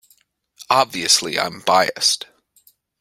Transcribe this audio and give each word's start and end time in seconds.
Obviously 0.71 1.37
I’m 1.37 1.59
biased. 1.59 2.25